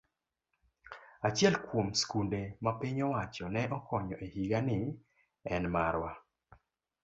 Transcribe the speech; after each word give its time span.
Achiel 1.29 1.55
kuom 1.67 1.89
skunde 2.01 2.41
ma 2.63 2.71
piny 2.81 2.99
owacho 3.07 3.45
ne 3.55 3.63
okonyo 3.77 4.15
e 4.25 4.27
higani 4.33 4.79
en 5.53 5.63
marwa. 5.73 6.11